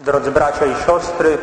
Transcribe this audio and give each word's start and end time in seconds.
Drodzy 0.00 0.30
bracia 0.30 0.66
i 0.66 0.74
siostry, 0.86 1.38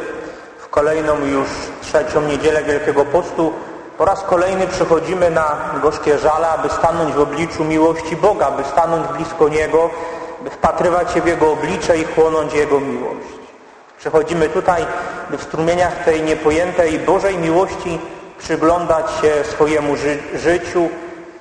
w 0.57 0.67
kolejną 0.69 1.25
już 1.25 1.47
trzecią 1.81 2.21
niedzielę 2.21 2.63
Wielkiego 2.63 3.05
Postu 3.05 3.53
po 3.97 4.05
raz 4.05 4.23
kolejny 4.23 4.67
przychodzimy 4.67 5.31
na 5.31 5.57
gorzkie 5.81 6.19
żale, 6.19 6.49
aby 6.49 6.69
stanąć 6.69 7.13
w 7.13 7.19
obliczu 7.19 7.63
miłości 7.63 8.15
Boga, 8.15 8.51
by 8.51 8.63
stanąć 8.63 9.07
blisko 9.07 9.49
Niego, 9.49 9.89
by 10.41 10.49
wpatrywać 10.49 11.11
się 11.11 11.21
w 11.21 11.27
Jego 11.27 11.51
oblicze 11.51 11.97
i 11.97 12.03
chłonąć 12.03 12.53
Jego 12.53 12.79
miłość. 12.79 13.27
Przychodzimy 13.97 14.49
tutaj, 14.49 14.85
by 15.29 15.37
w 15.37 15.43
strumieniach 15.43 16.03
tej 16.03 16.21
niepojętej 16.21 16.99
Bożej 16.99 17.37
miłości 17.37 17.99
przyglądać 18.37 19.05
się 19.21 19.43
swojemu 19.43 19.95
ży 19.97 20.17
życiu 20.33 20.89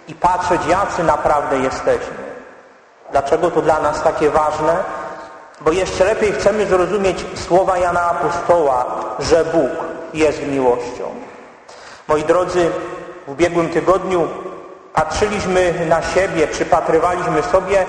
i 0.09 0.15
patrzeć, 0.15 0.67
jacy 0.67 1.05
naprawdę 1.05 1.59
jesteśmy. 1.59 2.23
Dlaczego 3.11 3.51
to 3.51 3.63
dla 3.63 3.81
nas 3.81 4.03
takie 4.03 4.31
ważne? 4.31 5.02
Bo 5.65 5.73
jeszcze 5.73 6.05
lepiej 6.05 6.33
chcemy 6.33 6.67
zrozumieć 6.67 7.25
słowa 7.35 7.79
Jana 7.79 8.11
Apostoła, 8.11 8.87
że 9.19 9.45
Bóg 9.45 9.71
jest 10.15 10.47
miłością. 10.47 11.05
Moi 12.09 12.25
drodzy, 12.25 12.71
w 13.27 13.31
ubiegłym 13.31 13.69
tygodniu 13.69 14.29
patrzyliśmy 14.93 15.87
na 15.89 16.03
siebie, 16.03 16.47
przypatrywaliśmy 16.47 17.43
sobie, 17.43 17.87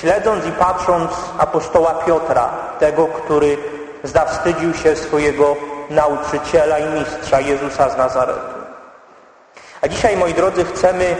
śledząc 0.00 0.46
i 0.46 0.52
patrząc 0.52 1.10
apostoła 1.38 1.94
Piotra, 1.94 2.48
tego, 2.78 3.06
który 3.06 3.58
zawstydził 4.04 4.74
się 4.74 4.96
swojego 4.96 5.56
nauczyciela 5.90 6.78
i 6.78 7.00
mistrza 7.00 7.40
Jezusa 7.40 7.90
z 7.90 7.96
Nazaretu. 7.96 8.40
A 9.80 9.88
dzisiaj, 9.88 10.16
moi 10.16 10.34
drodzy, 10.34 10.64
chcemy 10.64 11.16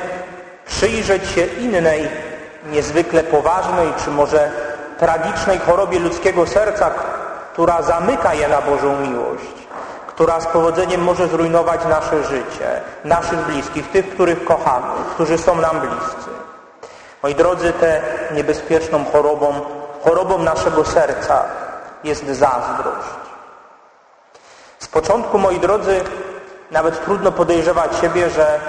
przyjrzeć 0.67 1.29
się 1.31 1.47
innej, 1.47 2.09
niezwykle 2.71 3.23
poważnej, 3.23 3.89
czy 4.05 4.11
może 4.11 4.51
tragicznej 5.02 5.59
chorobie 5.59 5.98
ludzkiego 5.98 6.47
serca, 6.47 6.91
która 7.52 7.83
zamyka 7.83 8.34
je 8.34 8.48
na 8.48 8.62
Bożą 8.62 8.97
miłość, 8.97 9.55
która 10.06 10.41
z 10.41 10.47
powodzeniem 10.47 11.02
może 11.02 11.28
zrujnować 11.28 11.81
nasze 11.84 12.25
życie, 12.25 12.81
naszych 13.05 13.39
bliskich, 13.39 13.91
tych, 13.91 14.11
których 14.14 14.44
kochamy, 14.44 14.86
którzy 15.14 15.39
są 15.39 15.55
nam 15.56 15.81
bliscy. 15.81 16.31
Moi 17.22 17.34
drodzy, 17.34 17.72
tę 17.72 18.03
niebezpieczną 18.31 19.05
chorobą, 19.05 19.61
chorobą 20.05 20.39
naszego 20.39 20.84
serca 20.84 21.44
jest 22.05 22.27
zazdrość. 22.27 23.22
Z 24.78 24.87
początku, 24.89 25.39
moi 25.39 25.61
drodzy, 25.61 26.00
nawet 26.70 27.05
trudno 27.05 27.33
podejrzewać 27.33 27.97
siebie, 28.00 28.31
że 28.31 28.61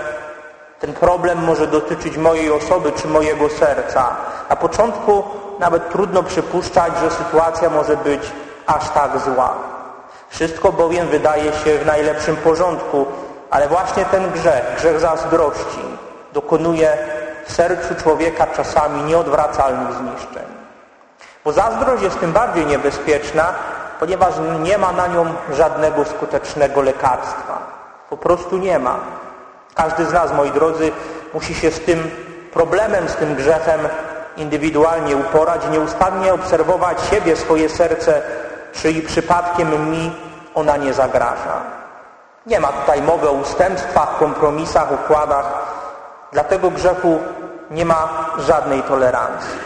ten 0.79 0.93
problem 0.93 1.43
może 1.43 1.67
dotyczyć 1.67 2.17
mojej 2.17 2.51
osoby 2.51 2.91
czy 2.91 3.07
mojego 3.07 3.49
serca. 3.49 4.15
Na 4.49 4.55
początku 4.55 5.42
nawet 5.59 5.89
trudno 5.89 6.23
przypuszczać, 6.23 6.93
że 7.01 7.11
sytuacja 7.11 7.69
może 7.69 7.97
być 7.97 8.21
aż 8.65 8.89
tak 8.89 9.19
zła. 9.19 9.53
Wszystko 10.29 10.71
bowiem 10.71 11.07
wydaje 11.07 11.53
się 11.53 11.77
w 11.77 11.85
najlepszym 11.85 12.35
porządku, 12.35 13.05
ale 13.49 13.67
właśnie 13.67 14.05
ten 14.05 14.31
grzech, 14.31 14.63
grzech 14.77 14.99
zazdrości 14.99 15.81
dokonuje 16.33 16.97
w 17.45 17.51
sercu 17.51 17.95
człowieka 17.95 18.47
czasami 18.47 19.03
nieodwracalnych 19.03 19.93
zniszczeń. 19.93 20.45
Bo 21.45 21.51
zazdrość 21.51 22.03
jest 22.03 22.19
tym 22.19 22.31
bardziej 22.31 22.65
niebezpieczna, 22.65 23.53
ponieważ 23.99 24.33
nie 24.63 24.77
ma 24.77 24.91
na 24.91 25.07
nią 25.07 25.25
żadnego 25.51 26.05
skutecznego 26.05 26.81
lekarstwa. 26.81 27.57
Po 28.09 28.17
prostu 28.17 28.57
nie 28.57 28.79
ma. 28.79 28.99
Każdy 29.75 30.05
z 30.05 30.13
nas, 30.13 30.33
moi 30.33 30.51
drodzy, 30.51 30.91
musi 31.33 31.55
się 31.55 31.71
z 31.71 31.79
tym 31.79 32.11
problemem, 32.53 33.09
z 33.09 33.15
tym 33.15 33.35
grzechem 33.35 33.79
indywidualnie 34.37 35.17
uporać, 35.17 35.61
nieustannie 35.71 36.33
obserwować 36.33 36.97
siebie, 37.09 37.35
swoje 37.35 37.69
serce, 37.69 38.21
czy 38.73 38.91
i 38.91 39.01
przypadkiem 39.01 39.91
mi 39.91 40.11
ona 40.55 40.77
nie 40.77 40.93
zagraża. 40.93 41.61
Nie 42.45 42.59
ma 42.59 42.67
tutaj 42.67 43.01
mowy 43.01 43.29
o 43.29 43.31
ustępstwach, 43.31 44.17
kompromisach, 44.17 44.91
układach. 44.91 45.73
Dla 46.31 46.43
tego 46.43 46.71
grzechu 46.71 47.19
nie 47.71 47.85
ma 47.85 48.29
żadnej 48.37 48.83
tolerancji. 48.83 49.57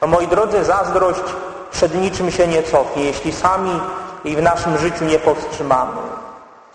No 0.00 0.06
moi 0.06 0.28
drodzy, 0.28 0.64
zazdrość 0.64 1.22
przed 1.70 1.94
niczym 1.94 2.30
się 2.30 2.46
nie 2.46 2.62
cofnie, 2.62 3.04
jeśli 3.04 3.32
sami 3.32 3.80
jej 4.24 4.36
w 4.36 4.42
naszym 4.42 4.78
życiu 4.78 5.04
nie 5.04 5.18
powstrzymamy. 5.18 6.00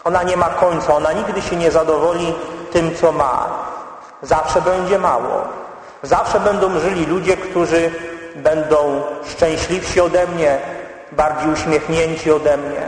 Ona 0.03 0.23
nie 0.23 0.37
ma 0.37 0.49
końca, 0.49 0.95
ona 0.95 1.11
nigdy 1.11 1.41
się 1.41 1.55
nie 1.55 1.71
zadowoli 1.71 2.35
tym, 2.71 2.95
co 2.95 3.11
ma. 3.11 3.47
Zawsze 4.21 4.61
będzie 4.61 4.99
mało. 4.99 5.60
Zawsze 6.03 6.39
będą 6.39 6.79
żyli 6.79 7.05
ludzie, 7.05 7.37
którzy 7.37 7.91
będą 8.35 9.03
szczęśliwsi 9.27 10.01
ode 10.01 10.27
mnie, 10.27 10.57
bardziej 11.11 11.53
uśmiechnięci 11.53 12.31
ode 12.31 12.57
mnie. 12.57 12.87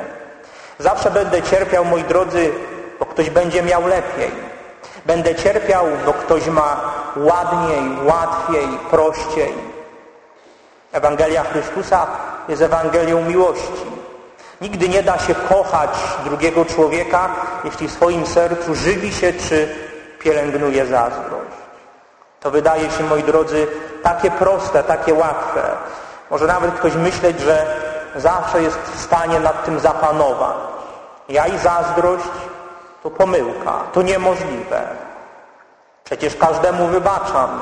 Zawsze 0.79 1.11
będę 1.11 1.41
cierpiał, 1.41 1.85
moi 1.85 2.03
drodzy, 2.03 2.51
bo 2.99 3.05
ktoś 3.05 3.29
będzie 3.29 3.63
miał 3.63 3.87
lepiej. 3.87 4.31
Będę 5.05 5.35
cierpiał, 5.35 5.85
bo 6.05 6.13
ktoś 6.13 6.47
ma 6.47 6.93
ładniej, 7.15 8.05
łatwiej, 8.05 8.67
prościej. 8.91 9.53
Ewangelia 10.91 11.43
Chrystusa 11.43 12.07
jest 12.49 12.61
Ewangelią 12.61 13.21
miłości. 13.21 13.85
Nigdy 14.61 14.89
nie 14.89 15.03
da 15.03 15.19
się 15.19 15.35
kochać 15.35 15.89
drugiego 16.25 16.65
człowieka, 16.65 17.29
jeśli 17.63 17.87
w 17.87 17.91
swoim 17.91 18.27
sercu 18.27 18.75
żywi 18.75 19.13
się 19.13 19.33
czy 19.33 19.75
pielęgnuje 20.19 20.85
zazdrość. 20.85 21.32
To 22.43 22.51
wydaje 22.51 22.91
się, 22.91 23.03
moi 23.03 23.23
drodzy, 23.23 23.67
takie 24.03 24.31
proste, 24.31 24.83
takie 24.83 25.13
łatwe. 25.13 25.61
Może 26.31 26.47
nawet 26.47 26.73
ktoś 26.73 26.95
myśleć, 26.95 27.39
że 27.39 27.65
zawsze 28.15 28.61
jest 28.61 28.77
w 28.77 29.01
stanie 29.01 29.39
nad 29.39 29.65
tym 29.65 29.79
zapanować. 29.79 30.55
Ja 31.29 31.47
i 31.47 31.57
zazdrość 31.57 32.25
to 33.03 33.09
pomyłka, 33.09 33.73
to 33.93 34.01
niemożliwe. 34.01 34.81
Przecież 36.03 36.35
każdemu 36.35 36.87
wybaczam. 36.87 37.59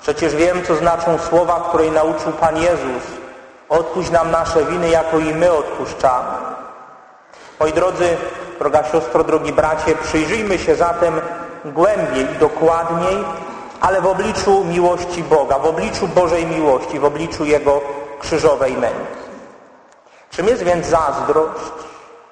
Przecież 0.00 0.34
wiem, 0.34 0.64
co 0.66 0.76
znaczą 0.76 1.18
słowa, 1.18 1.64
której 1.68 1.90
nauczył 1.90 2.32
Pan 2.32 2.56
Jezus. 2.56 3.02
Odpuść 3.68 4.10
nam 4.10 4.30
nasze 4.30 4.64
winy, 4.64 4.88
jako 4.88 5.18
i 5.18 5.34
my 5.34 5.52
odpuszczamy. 5.52 6.36
Moi 7.60 7.72
drodzy, 7.72 8.16
droga 8.58 8.84
siostro, 8.84 9.24
drogi 9.24 9.52
bracie, 9.52 9.96
przyjrzyjmy 10.02 10.58
się 10.58 10.74
zatem 10.74 11.20
głębiej 11.64 12.32
i 12.32 12.38
dokładniej 12.38 13.24
ale 13.84 14.00
w 14.00 14.06
obliczu 14.06 14.64
miłości 14.64 15.22
Boga, 15.22 15.58
w 15.58 15.66
obliczu 15.66 16.08
Bożej 16.08 16.46
miłości, 16.46 16.98
w 16.98 17.04
obliczu 17.04 17.44
Jego 17.44 17.80
krzyżowej 18.20 18.72
męki. 18.72 19.24
Czym 20.30 20.46
jest 20.46 20.62
więc 20.62 20.86
zazdrość? 20.86 21.72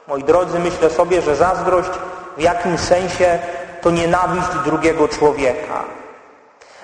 Moi 0.08 0.24
drodzy, 0.24 0.58
myślę 0.58 0.90
sobie, 0.90 1.22
że 1.22 1.36
zazdrość 1.36 1.90
w 2.36 2.40
jakimś 2.40 2.80
sensie 2.80 3.38
to 3.82 3.90
nienawiść 3.90 4.48
drugiego 4.64 5.08
człowieka. 5.08 5.84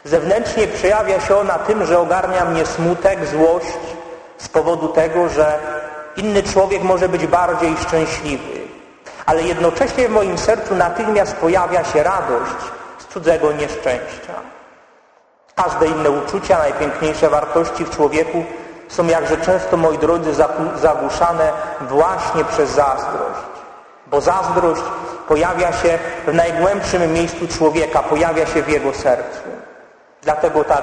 Zewnętrznie 0.05 0.67
przejawia 0.67 1.21
się 1.21 1.37
ona 1.37 1.59
tym, 1.59 1.87
że 1.87 1.99
ogarnia 1.99 2.45
mnie 2.45 2.67
smutek, 2.67 3.27
złość 3.27 3.79
z 4.39 4.49
powodu 4.49 4.89
tego, 4.89 5.29
że 5.29 5.59
inny 6.17 6.43
człowiek 6.43 6.83
może 6.83 7.09
być 7.09 7.27
bardziej 7.27 7.77
szczęśliwy. 7.77 8.59
Ale 9.27 9.43
jednocześnie 9.43 10.09
w 10.09 10.13
moim 10.13 10.39
sercu 10.39 10.75
natychmiast 10.75 11.37
pojawia 11.37 11.85
się 11.85 12.03
radość 12.03 12.61
z 12.99 13.07
cudzego 13.07 13.53
nieszczęścia. 13.53 14.58
Każde 15.65 15.87
inne 15.87 16.11
uczucia, 16.11 16.59
najpiękniejsze 16.59 17.31
wartości 17.31 17.85
w 17.85 17.91
człowieku 17.91 18.45
są 18.89 19.07
jakże 19.07 19.37
często, 19.37 19.77
moi 19.77 19.99
drodzy, 19.99 20.35
zagłuszane 20.77 21.53
właśnie 21.81 22.45
przez 22.45 22.71
zazdrość. 22.71 23.49
Bo 24.07 24.21
zazdrość 24.21 24.83
pojawia 25.29 25.73
się 25.73 25.99
w 26.27 26.35
najgłębszym 26.35 27.13
miejscu 27.13 27.49
człowieka, 27.49 28.03
pojawia 28.03 28.47
się 28.47 28.63
w 28.63 28.69
jego 28.69 28.93
sercu. 28.93 29.41
Dlatego 30.23 30.65
tak 30.65 30.83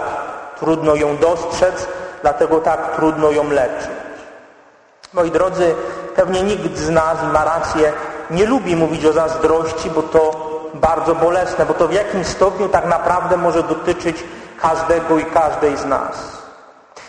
trudno 0.60 0.96
ją 0.96 1.18
dostrzec, 1.18 1.88
dlatego 2.22 2.60
tak 2.60 2.96
trudno 2.96 3.32
ją 3.32 3.50
leczyć. 3.50 3.92
Moi 5.14 5.32
drodzy, 5.32 5.76
pewnie 6.16 6.44
nikt 6.44 6.78
z 6.78 6.90
nas 6.90 7.18
ma 7.34 7.46
rację, 7.46 7.94
nie 8.32 8.46
lubi 8.46 8.76
mówić 8.76 9.06
o 9.06 9.14
zazdrości, 9.14 9.90
bo 9.90 10.04
to 10.04 10.32
bardzo 10.74 11.16
bolesne, 11.16 11.66
bo 11.66 11.74
to 11.74 11.88
w 11.88 11.94
jakimś 11.94 12.28
stopniu 12.28 12.70
tak 12.70 12.86
naprawdę 12.86 13.38
może 13.38 13.64
dotyczyć 13.64 14.24
każdego 14.70 15.18
i 15.20 15.26
każdej 15.26 15.78
z 15.78 15.86
nas. 15.86 16.16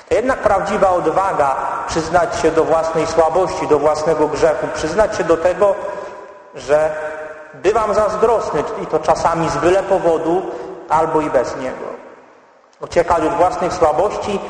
To 0.08 0.14
jednak 0.14 0.38
prawdziwa 0.38 0.91
odwaga 0.91 1.56
przyznać 1.88 2.41
się 2.41 2.50
do 2.50 2.64
własnej 2.64 3.06
słabości, 3.06 3.69
do 3.69 3.79
własnego 3.79 4.29
grzechu, 4.29 4.67
przyznać 4.75 5.17
się 5.17 5.25
do 5.25 5.37
tego, 5.37 5.75
że 6.55 6.91
bywam 7.55 7.94
zazdrosny 7.94 8.64
i 8.82 8.87
to 8.87 8.99
czasami 8.99 9.49
z 9.50 9.56
byle 9.56 9.82
powodu 9.82 10.43
albo 10.88 11.20
i 11.20 11.31
bez 11.31 11.56
niego. 11.56 11.87
Uciekać 12.81 13.25
od 13.25 13.35
własnych 13.35 13.73
słabości 13.73 14.41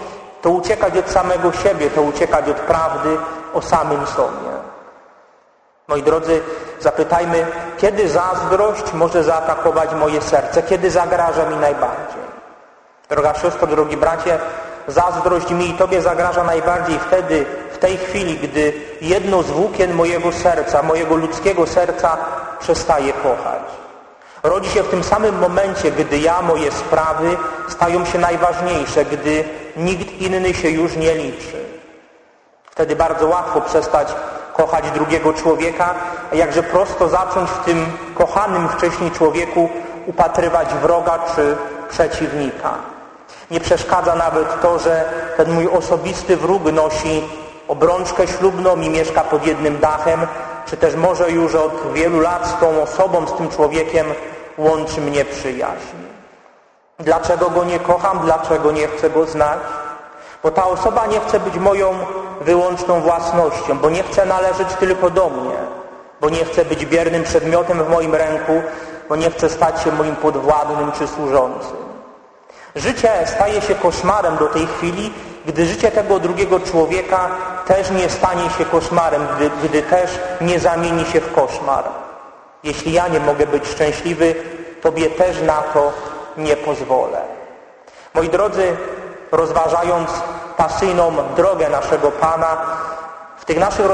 to 0.43 0.51
uciekać 0.51 0.97
od 0.97 1.11
samego 1.11 1.53
siebie, 1.53 1.91
to 1.91 2.03
uciekać 2.03 2.49
od 2.49 2.57
prawdy 2.57 3.17
o 3.55 3.63
samym 3.63 4.07
sobie. 4.07 4.57
Moi 5.89 6.03
drodzy, 6.03 6.43
zapytajmy, 6.81 7.47
kiedy 7.79 8.09
zazdrość 8.09 8.93
może 8.93 9.25
zaatakować 9.25 9.95
moje 9.95 10.23
serce, 10.23 10.63
kiedy 10.63 10.91
zagraża 10.91 11.51
mi 11.51 11.57
najbardziej. 11.57 12.26
Droga 13.09 13.35
siostro, 13.35 13.67
drogi 13.67 13.97
bracie, 13.97 14.39
zazdrość 14.89 15.51
mi 15.51 15.71
i 15.71 15.75
Tobie 15.75 16.03
zagraża 16.03 16.45
najbardziej 16.45 16.99
wtedy, 16.99 17.47
w 17.73 17.79
tej 17.79 17.97
chwili, 17.97 18.37
gdy 18.39 18.73
jedno 19.01 19.43
z 19.43 19.51
włókien 19.51 19.95
mojego 19.95 20.33
serca, 20.33 20.83
mojego 20.83 21.17
ludzkiego 21.17 21.67
serca 21.67 22.17
przestaje 22.61 23.13
kochać. 23.13 23.63
Rodzi 24.43 24.71
się 24.71 24.83
w 24.83 24.89
tym 24.89 25.05
samym 25.05 25.39
momencie, 25.39 25.91
gdy 25.91 26.19
ja, 26.19 26.43
moje 26.43 26.73
sprawy 26.73 27.37
stają 27.69 28.05
się 28.05 28.19
najważniejsze, 28.19 29.05
gdy 29.05 29.45
nikt 29.77 30.13
inny 30.13 30.55
się 30.55 30.71
już 30.71 30.97
nie 30.97 31.15
liczy. 31.15 31.65
Wtedy 32.71 32.97
bardzo 32.97 33.27
łatwo 33.27 33.61
przestać 33.61 34.09
kochać 34.55 34.91
drugiego 34.91 35.33
człowieka, 35.33 35.95
a 36.33 36.35
jakże 36.35 36.63
prosto 36.63 37.09
zacząć 37.09 37.51
w 37.51 37.65
tym 37.65 37.87
kochanym 38.15 38.69
wcześniej 38.69 39.11
człowieku 39.11 39.69
upatrywać 40.07 40.75
wroga 40.75 41.19
czy 41.35 41.57
przeciwnika. 41.89 42.96
Nie 43.51 43.61
przeszkadza 43.61 44.15
nawet 44.15 44.61
to, 44.63 44.79
że 44.79 45.05
ten 45.37 45.53
mój 45.53 45.69
osobisty 45.69 46.37
wróg 46.37 46.73
nosi 46.73 47.23
obrączkę 47.69 48.27
ślubną 48.27 48.81
i 48.81 48.91
mieszka 48.91 49.21
pod 49.21 49.47
jednym 49.47 49.79
dachem, 49.79 50.27
czy 50.67 50.77
też 50.77 50.95
może 50.95 51.31
już 51.31 51.55
od 51.55 51.93
wielu 51.93 52.21
lat 52.21 52.49
z 52.49 52.61
tą 52.61 52.83
osobą, 52.83 53.27
z 53.27 53.33
tym 53.33 53.49
człowiekiem 53.49 54.07
łączy 54.59 55.01
mnie 55.01 55.25
przyjaźń. 55.25 55.97
Dlaczego 56.99 57.51
go 57.51 57.65
nie 57.65 57.79
kocham? 57.79 58.21
Dlaczego 58.25 58.73
nie 58.73 58.89
chcę 58.89 59.11
go 59.11 59.27
znać? 59.27 59.59
Bo 60.43 60.51
ta 60.51 60.67
osoba 60.67 61.07
nie 61.07 61.21
chce 61.21 61.41
być 61.41 61.57
moją 61.57 61.95
wyłączną 62.41 63.01
własnością, 63.01 63.79
bo 63.79 63.91
nie 63.91 64.03
chce 64.03 64.27
należeć 64.27 64.69
tylko 64.81 65.11
do 65.11 65.29
mnie, 65.31 65.57
bo 66.21 66.29
nie 66.29 66.45
chce 66.45 66.65
być 66.65 66.87
biernym 66.87 67.23
przedmiotem 67.23 67.85
w 67.85 67.89
moim 67.89 68.15
ręku, 68.15 68.63
bo 69.09 69.17
nie 69.17 69.31
chce 69.31 69.49
stać 69.49 69.83
się 69.83 69.93
moim 69.93 70.17
podwładnym 70.17 70.93
czy 70.93 71.09
służącym. 71.09 71.86
Życie 72.77 73.11
staje 73.27 73.61
się 73.61 73.75
koszmarem 73.75 74.37
do 74.37 74.47
tej 74.47 74.67
chwili, 74.67 75.13
gdy 75.47 75.67
życie 75.67 75.91
tego 75.91 76.19
drugiego 76.19 76.61
człowieka 76.61 77.31
też 77.67 77.91
nie 77.91 78.11
stanie 78.11 78.51
się 78.51 78.65
koszmarem, 78.65 79.27
gdy, 79.37 79.51
gdy 79.69 79.83
też 79.83 80.11
nie 80.41 80.61
zamieni 80.61 81.05
się 81.05 81.21
w 81.21 81.35
koszmar. 81.35 81.85
Jeśli 82.63 82.93
ja 82.93 83.09
nie 83.09 83.21
mogę 83.21 83.47
być 83.47 83.69
szczęśliwy, 83.69 84.35
Tobie 84.83 85.11
też 85.11 85.43
na 85.43 85.63
to 85.63 85.93
nie 86.37 86.57
pozwolę. 86.57 87.21
Moi 88.15 88.29
drodzy, 88.29 88.77
rozważając 89.33 90.11
pasyjną 90.57 91.13
drogę 91.37 91.69
naszego 91.69 92.11
Pana, 92.11 92.57
w 93.37 93.45
tych 93.45 93.59
naszych 93.59 93.87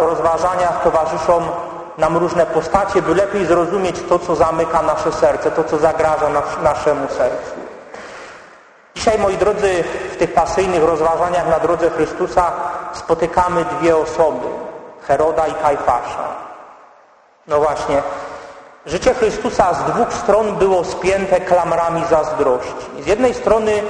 rozważaniach 0.00 0.82
towarzyszą 0.82 1.42
nam 1.98 2.16
różne 2.16 2.46
postacie, 2.46 3.02
by 3.02 3.14
lepiej 3.14 3.46
zrozumieć 3.46 3.96
to, 4.08 4.18
co 4.18 4.36
zamyka 4.36 4.82
nasze 4.82 5.12
serce, 5.12 5.50
to, 5.50 5.64
co 5.64 5.78
zagraża 5.78 6.28
naszemu 6.62 7.08
sercu. 7.08 7.61
Dzisiaj, 9.02 9.18
moi 9.18 9.36
drodzy, 9.36 9.84
w 10.12 10.16
tych 10.16 10.34
pasyjnych 10.34 10.84
rozważaniach 10.84 11.48
na 11.48 11.58
drodze 11.58 11.90
Chrystusa 11.90 12.52
spotykamy 12.92 13.64
dwie 13.64 13.96
osoby, 13.96 14.46
Heroda 15.06 15.46
i 15.46 15.54
Kajfasza. 15.54 16.28
No 17.46 17.60
właśnie, 17.60 18.02
życie 18.86 19.14
Chrystusa 19.14 19.74
z 19.74 19.84
dwóch 19.84 20.12
stron 20.12 20.56
było 20.56 20.84
spięte 20.84 21.40
klamrami 21.40 22.02
zazdrości. 22.10 23.02
Z 23.02 23.06
jednej 23.06 23.34
strony 23.34 23.82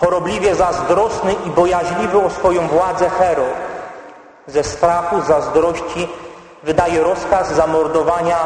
chorobliwie 0.00 0.54
zazdrosny 0.54 1.34
i 1.46 1.50
bojaźliwy 1.50 2.18
o 2.18 2.30
swoją 2.30 2.68
władzę 2.68 3.10
Herod. 3.10 3.54
Ze 4.46 4.64
strachu, 4.64 5.20
zazdrości 5.20 6.08
wydaje 6.62 7.02
rozkaz 7.02 7.52
zamordowania 7.52 8.38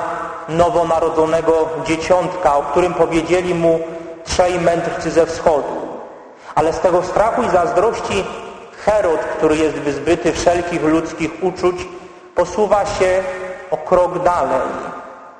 nowonarodzonego 0.48 1.68
dzieciątka, 1.84 2.56
o 2.56 2.62
którym 2.62 2.94
powiedzieli 2.94 3.54
mu 3.54 3.80
trzej 4.24 4.60
mędrcy 4.60 5.10
ze 5.10 5.26
wschodu. 5.26 5.81
Ale 6.54 6.72
z 6.72 6.80
tego 6.80 7.02
strachu 7.02 7.42
i 7.42 7.50
zazdrości 7.50 8.24
Herod, 8.84 9.20
który 9.20 9.56
jest 9.56 9.76
wyzbyty 9.76 10.32
wszelkich 10.32 10.82
ludzkich 10.82 11.30
uczuć, 11.42 11.76
posuwa 12.34 12.86
się 12.86 13.22
o 13.70 13.76
krok 13.76 14.18
dalej. 14.18 14.60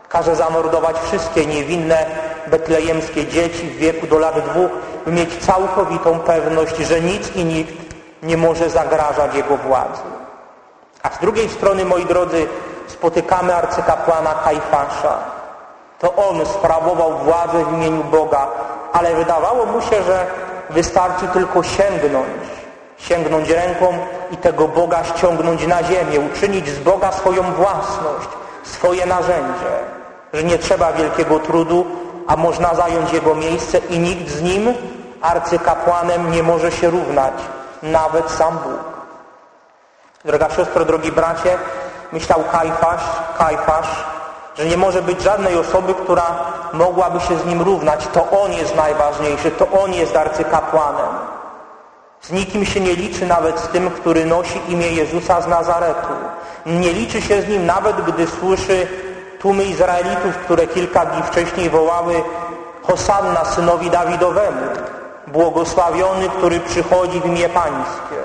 Każe 0.09 0.37
zamordować 0.37 0.97
wszystkie 0.99 1.47
niewinne 1.47 2.07
betlejemskie 2.47 3.27
dzieci 3.27 3.67
w 3.67 3.77
wieku 3.77 4.07
do 4.07 4.19
lat 4.19 4.41
dwóch, 4.41 4.71
by 5.05 5.13
mieć 5.13 5.37
całkowitą 5.37 6.19
pewność, 6.19 6.77
że 6.77 7.01
nic 7.01 7.37
i 7.37 7.45
nikt 7.45 7.75
nie 8.23 8.37
może 8.37 8.71
zagrażać 8.71 9.35
jego 9.35 9.57
władzy. 9.57 10.03
A 11.03 11.11
z 11.11 11.19
drugiej 11.19 11.49
strony, 11.49 11.85
moi 11.85 12.07
drodzy, 12.07 12.47
spotykamy 12.87 13.55
arcykapłana 13.55 14.35
Kajfasza. 14.35 15.19
To 15.99 16.15
on 16.15 16.47
sprawował 16.47 17.19
władzę 17.19 17.65
w 17.65 17.73
imieniu 17.73 18.05
Boga, 18.05 18.47
ale 18.93 19.15
wydawało 19.15 19.67
mu 19.67 19.81
się, 19.81 20.03
że 20.03 20.27
wystarczy 20.75 21.29
tylko 21.29 21.63
sięgnąć, 21.63 22.43
sięgnąć 22.99 23.49
ręką 23.49 23.99
i 24.31 24.37
tego 24.37 24.69
Boga 24.69 25.05
ściągnąć 25.05 25.67
na 25.67 25.83
ziemię, 25.83 26.21
uczynić 26.21 26.69
z 26.69 26.79
Boga 26.79 27.13
swoją 27.13 27.43
własność, 27.43 28.29
swoje 28.63 29.07
narzędzie, 29.07 29.73
że 30.33 30.45
nie 30.45 30.59
trzeba 30.59 30.93
wielkiego 30.93 31.39
trudu, 31.39 31.87
a 32.27 32.37
można 32.37 32.75
zająć 32.75 33.13
Jego 33.13 33.35
miejsce 33.35 33.79
i 33.79 33.99
nikt 33.99 34.29
z 34.29 34.43
Nim, 34.43 34.75
arcykapłanem, 35.21 36.31
nie 36.33 36.43
może 36.43 36.73
się 36.73 36.91
równać, 36.91 37.35
nawet 37.83 38.31
sam 38.31 38.59
Bóg. 38.59 38.93
Droga 40.25 40.51
siostro, 40.51 40.85
drogi 40.85 41.13
bracie, 41.13 41.59
myślał 42.13 42.45
Kajfasz, 42.53 43.03
Kajfasz, 43.39 44.05
że 44.59 44.65
nie 44.65 44.77
może 44.77 45.03
być 45.03 45.23
żadnej 45.23 45.57
osoby, 45.57 45.95
która 45.95 46.45
mogłaby 46.73 47.21
się 47.21 47.39
z 47.39 47.47
nim 47.47 47.63
równać. 47.63 48.07
To 48.13 48.31
on 48.43 48.53
jest 48.53 48.77
najważniejszy, 48.77 49.51
to 49.51 49.67
on 49.83 49.93
jest 49.93 50.17
arcykapłanem. 50.17 51.09
Z 52.21 52.33
nikim 52.33 52.65
się 52.65 52.81
nie 52.81 52.95
liczy 52.95 53.27
nawet 53.27 53.61
z 53.61 53.69
tym, 53.69 53.91
który 53.91 54.27
nosi 54.27 54.61
imię 54.69 54.87
Jezusa 54.87 55.41
z 55.41 55.47
Nazaretu. 55.47 56.15
Nie 56.67 56.93
liczy 56.93 57.23
się 57.23 57.43
z 57.43 57.49
nim 57.49 57.67
nawet, 57.67 58.01
gdy 58.01 58.27
słyszy 58.27 58.87
tłumy 59.41 59.65
Izraelitów, 59.65 60.37
które 60.45 60.67
kilka 60.67 61.07
dni 61.07 61.23
wcześniej 61.23 61.71
wołały 61.71 62.23
Hosanna 62.83 63.45
synowi 63.45 63.91
Dawidowemu, 63.91 64.67
błogosławiony, 65.27 66.29
który 66.29 66.61
przychodzi 66.61 67.21
w 67.21 67.27
imię 67.27 67.49
Pańskie. 67.49 68.23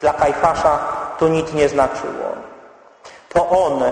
Dla 0.00 0.12
Kajfasza 0.12 0.78
to 1.18 1.28
nic 1.28 1.52
nie 1.52 1.68
znaczyło. 1.68 2.24
To 3.28 3.48
on, 3.48 3.82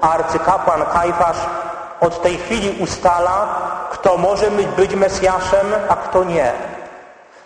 arcykapłan 0.00 0.84
Kajfasz, 0.92 1.36
od 2.00 2.22
tej 2.22 2.38
chwili 2.38 2.82
ustala, 2.82 3.48
kto 3.90 4.16
może 4.16 4.50
być 4.50 4.94
Mesjaszem, 4.94 5.66
a 5.88 5.96
kto 5.96 6.24
nie. 6.24 6.52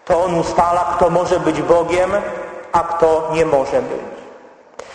To 0.05 0.25
on 0.25 0.35
ustala, 0.35 0.93
kto 0.97 1.11
może 1.11 1.41
być 1.41 1.63
Bogiem, 1.63 2.11
a 2.73 2.81
kto 2.81 3.31
nie 3.33 3.47
może 3.47 3.83
być. 3.83 4.21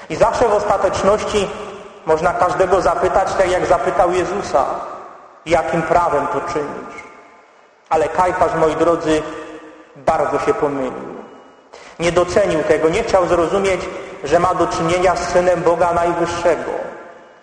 I 0.09 0.15
zawsze 0.15 0.47
w 0.47 0.53
ostateczności 0.53 1.49
można 2.05 2.33
każdego 2.33 2.81
zapytać, 2.81 3.33
tak 3.33 3.51
jak 3.51 3.65
zapytał 3.65 4.11
Jezusa, 4.11 4.65
jakim 5.45 5.81
prawem 5.81 6.27
to 6.27 6.53
czynisz. 6.53 7.03
Ale 7.89 8.09
Kajfasz, 8.09 8.55
moi 8.55 8.75
drodzy, 8.75 9.21
bardzo 9.95 10.39
się 10.39 10.53
pomylił. 10.53 11.15
Nie 11.99 12.11
docenił 12.11 12.63
tego, 12.63 12.89
nie 12.89 13.03
chciał 13.03 13.27
zrozumieć, 13.27 13.81
że 14.23 14.39
ma 14.39 14.53
do 14.53 14.67
czynienia 14.67 15.15
z 15.15 15.27
Synem 15.27 15.61
Boga 15.61 15.93
Najwyższego. 15.93 16.84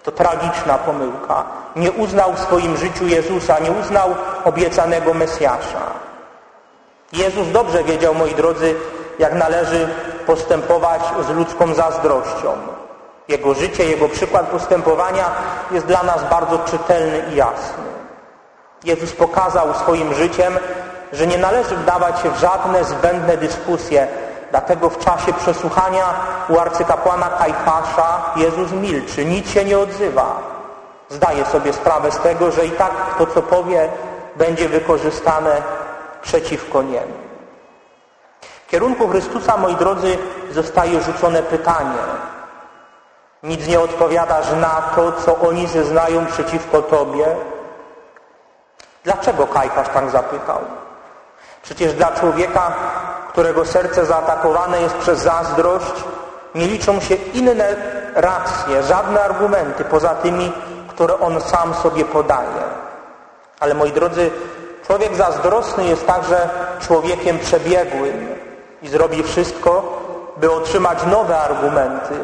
To 0.03 0.13
tragiczna 0.13 0.79
pomyłka. 0.79 1.45
Nie 1.77 1.93
uznał 1.93 2.33
w 2.33 2.41
swoim 2.41 2.77
życiu 2.77 3.07
Jezusa, 3.07 3.59
nie 3.59 3.71
uznał 3.71 4.15
obiecanego 4.45 5.15
Mesjasza. 5.15 5.83
Jezus 7.13 7.49
dobrze 7.49 7.85
wiedział, 7.85 8.15
moi 8.15 8.35
drodzy, 8.35 8.75
jak 9.19 9.35
należy 9.35 9.89
postępować 10.27 11.03
z 11.27 11.31
ludzką 11.31 11.75
zazdrością. 11.75 12.53
Jego 13.29 13.55
życie, 13.55 13.85
Jego 13.85 14.09
przykład 14.09 14.47
postępowania 14.47 15.25
jest 15.71 15.87
dla 15.87 16.03
nas 16.03 16.31
bardzo 16.31 16.59
czytelny 16.59 17.23
i 17.33 17.37
jasny. 17.37 17.85
Jezus 18.85 19.13
pokazał 19.13 19.75
swoim 19.75 20.15
życiem, 20.15 20.59
że 21.13 21.27
nie 21.27 21.39
należy 21.39 21.77
wdawać 21.77 22.21
się 22.21 22.31
w 22.31 22.39
żadne 22.39 22.85
zbędne 22.85 23.37
dyskusje. 23.37 24.09
Dlatego 24.53 24.91
w 24.91 24.99
czasie 24.99 25.33
przesłuchania 25.33 26.05
u 26.49 26.59
arcykapłana 26.59 27.29
Kajfasza 27.29 28.23
Jezus 28.37 28.73
milczy, 28.73 29.25
nic 29.25 29.51
się 29.51 29.65
nie 29.65 29.79
odzywa. 29.79 30.41
Zdaje 31.09 31.45
sobie 31.45 31.73
sprawę 31.73 32.13
z 32.13 32.19
tego, 32.19 32.51
że 32.51 32.67
i 32.67 32.71
tak 32.71 32.93
to, 33.19 33.27
co 33.27 33.43
powie, 33.43 33.89
będzie 34.37 34.69
wykorzystane 34.69 35.63
przeciwko 36.23 36.83
niemu. 36.83 37.15
W 38.67 38.71
kierunku 38.71 39.09
Chrystusa, 39.09 39.57
moi 39.57 39.77
drodzy, 39.77 40.19
zostaje 40.51 41.01
rzucone 41.01 41.43
pytanie. 41.43 42.03
Nic 43.43 43.67
nie 43.67 43.81
odpowiadasz 43.81 44.53
na 44.61 44.83
to, 44.97 45.13
co 45.13 45.39
oni 45.39 45.67
zeznają 45.67 46.27
przeciwko 46.27 46.83
Tobie? 46.83 47.27
Dlaczego 49.05 49.47
Kajfasz 49.47 49.89
tak 49.89 50.11
zapytał? 50.11 50.59
Przecież 51.63 51.93
dla 51.93 52.13
człowieka, 52.13 52.73
którego 53.29 53.65
serce 53.65 54.07
zaatakowane 54.07 54.83
jest 54.83 54.95
przez 54.95 55.21
zazdrość, 55.21 56.05
nie 56.55 56.67
liczą 56.67 57.01
się 57.01 57.15
inne 57.15 57.77
racje, 58.15 58.83
żadne 58.83 59.23
argumenty 59.23 59.85
poza 59.85 60.15
tymi, 60.15 60.53
które 60.89 61.19
on 61.19 61.41
sam 61.41 61.75
sobie 61.75 62.05
podaje. 62.05 62.63
Ale 63.61 63.75
moi 63.75 63.93
drodzy, 63.93 64.31
człowiek 64.87 65.17
zazdrosny 65.17 65.85
jest 65.85 66.07
także 66.07 66.49
człowiekiem 66.81 67.39
przebiegłym. 67.39 68.43
i 68.83 68.89
zrobi 68.89 69.23
wszystko, 69.23 70.03
by 70.37 70.53
otrzymać 70.53 70.99
nowe 71.07 71.39
argumenty, 71.39 72.15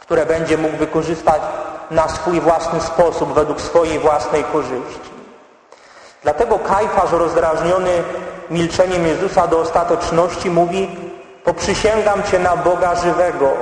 które 0.00 0.26
będzie 0.26 0.58
mógł 0.58 0.76
wykorzystać 0.76 1.42
na 1.90 2.08
swój 2.08 2.40
własny 2.40 2.80
sposób, 2.80 3.32
według 3.32 3.60
swojej 3.60 3.98
własnej 3.98 4.44
korzyści. 4.44 5.10
Dlatego 6.22 6.58
Kajfasz 6.58 7.12
rozdrażniony 7.12 8.02
milczeniem 8.50 9.06
Jezusa 9.06 9.46
do 9.46 9.58
ostateczności 9.58 10.50
mówi 10.50 10.96
poprzysięgam 11.44 12.22
Cię 12.22 12.38
na 12.38 12.56
Boga 12.56 12.94
żywego, 12.94 13.52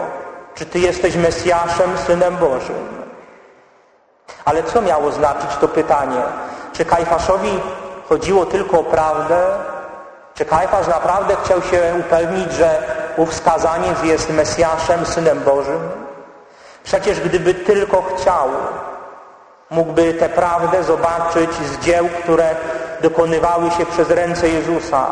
czy 0.54 0.66
Ty 0.66 0.78
jesteś 0.78 1.16
Mesjaszem, 1.16 1.98
Synem 2.06 2.36
Bożym. 2.36 3.04
Ale 4.44 4.62
co 4.62 4.82
miało 4.82 5.12
znaczyć 5.12 5.50
to 5.60 5.68
pytanie? 5.68 6.22
Czy 6.72 6.84
Kajfaszowi 6.84 7.60
chodziło 8.08 8.46
tylko 8.46 8.80
o 8.80 8.84
prawdę? 8.84 9.46
Czy 10.34 10.44
Kajfasz 10.44 10.86
naprawdę 10.86 11.36
chciał 11.44 11.62
się 11.62 11.94
upewnić, 12.00 12.52
że 12.52 12.82
ów 13.16 13.34
skazaniec 13.34 14.02
jest 14.02 14.30
Mesjaszem, 14.30 15.06
Synem 15.06 15.40
Bożym? 15.40 15.80
Przecież 16.84 17.20
gdyby 17.20 17.54
tylko 17.54 18.02
chciał, 18.02 18.48
mógłby 19.70 20.14
tę 20.14 20.28
prawdę 20.28 20.82
zobaczyć 20.82 21.50
z 21.54 21.78
dzieł, 21.78 22.08
które 22.22 22.56
dokonywały 23.02 23.70
się 23.70 23.86
przez 23.86 24.10
ręce 24.10 24.48
Jezusa. 24.48 25.06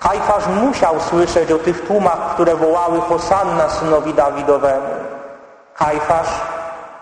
Kajfasz 0.00 0.46
musiał 0.46 1.00
słyszeć 1.00 1.52
o 1.52 1.58
tych 1.58 1.86
tłumach, 1.86 2.34
które 2.34 2.56
wołały 2.56 3.00
Hosanna 3.00 3.70
synowi 3.70 4.14
Dawidowemu. 4.14 4.94
Kajfasz 5.76 6.28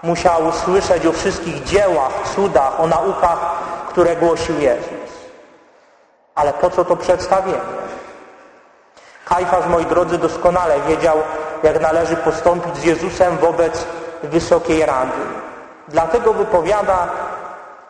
musiał 0.03 0.53
słyszeć 0.53 1.07
o 1.07 1.13
wszystkich 1.13 1.65
dziełach, 1.65 2.13
cudach, 2.35 2.81
o 2.81 2.87
naukach, 2.87 3.39
które 3.89 4.17
głosił 4.17 4.61
Jezus. 4.61 5.13
Ale 6.35 6.53
po 6.53 6.71
co 6.71 6.85
to 6.85 6.97
przedstawienie? 6.97 7.59
Kajfasz, 9.25 9.67
moi 9.67 9.87
drodzy, 9.87 10.19
doskonale 10.19 10.81
wiedział, 10.81 11.17
jak 11.63 11.81
należy 11.81 12.17
postąpić 12.17 12.77
z 12.77 12.85
Jezusem 12.85 13.37
wobec 13.37 13.87
Wysokiej 14.23 14.87
Rady. 14.87 15.21
Dlatego 15.89 16.33
wypowiada 16.33 17.09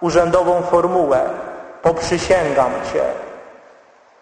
urzędową 0.00 0.62
formułę 0.62 1.30
poprzysięgam 1.82 2.72
Cię. 2.92 3.04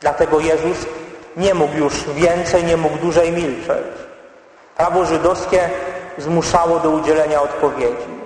Dlatego 0.01 0.41
Jezus 0.41 0.87
nie 1.37 1.55
mógł 1.55 1.77
już 1.77 2.05
więcej, 2.05 2.65
nie 2.65 2.77
mógł 2.77 2.99
dłużej 2.99 3.33
milczeć. 3.33 3.87
Prawo 4.77 5.05
żydowskie 5.05 5.71
zmuszało 6.19 6.79
do 6.79 6.91
udzielenia 6.91 7.43
odpowiedzi. 7.43 8.21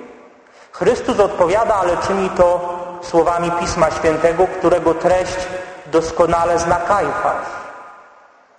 Chrystus 0.73 1.21
odpowiada, 1.21 1.75
ale 1.75 1.97
czyni 1.97 2.31
to 2.31 2.79
słowami 3.03 3.51
Pisma 3.51 3.91
Świętego, 3.91 4.47
którego 4.59 4.95
treść 4.95 5.37
doskonale 5.87 6.59
zna 6.59 6.77
Kajfasz. 6.77 7.47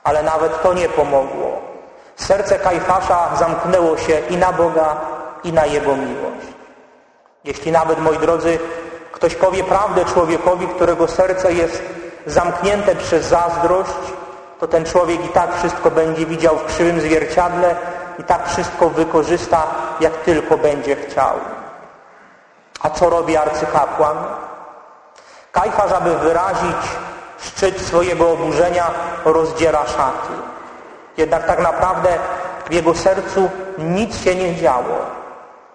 Ale 0.04 0.24
nawet 0.24 0.62
to 0.62 0.74
nie 0.74 0.90
pomogło. 0.90 1.62
Serce 2.16 2.60
Kajfasza 2.60 3.36
zamknęło 3.36 3.98
się 3.98 4.20
i 4.30 4.38
na 4.38 4.54
Boga, 4.54 4.96
i 5.44 5.54
na 5.54 5.66
Jego 5.66 5.96
miłość. 5.96 6.48
Jeśli 7.44 7.72
nawet, 7.72 8.00
moi 8.00 8.18
drodzy, 8.18 8.60
ktoś 9.16 9.36
powie 9.36 9.64
prawdę 9.64 10.06
człowiekowi, 10.06 10.68
którego 10.68 11.08
serce 11.08 11.54
jest 11.54 11.84
zamknięte 12.26 12.96
przez 12.96 13.26
zazdrość, 13.26 13.92
to 14.60 14.68
ten 14.68 14.86
człowiek 14.86 15.26
i 15.26 15.30
tak 15.30 15.58
wszystko 15.58 15.92
będzie 15.92 16.26
widział 16.26 16.58
w 16.58 16.66
krzywym 16.66 17.02
zwierciadle 17.02 17.76
i 18.20 18.24
tak 18.24 18.50
wszystko 18.50 18.90
wykorzysta, 18.90 19.64
jak 20.00 20.14
tylko 20.14 20.58
będzie 20.58 20.96
chciał. 20.96 21.34
A 22.82 22.90
co 22.90 23.10
robi 23.10 23.38
arcykapłan? 23.38 24.18
Kajfarz, 25.52 25.92
aby 25.92 26.18
wyrazić 26.18 26.78
szczyt 27.40 27.82
swojego 27.82 28.32
oburzenia, 28.32 28.92
rozdziera 29.26 29.86
szaty. 29.86 30.34
Jednak 31.18 31.48
tak 31.48 31.60
naprawdę 31.60 32.10
w 32.70 32.74
jego 32.74 32.96
sercu 32.96 33.50
nic 33.78 34.24
się 34.24 34.36
nie 34.36 34.56
działo. 34.56 35.15